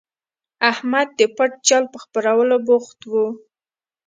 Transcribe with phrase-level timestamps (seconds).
[0.71, 3.27] احمد د پټ جال په خپرولو بوخت وو.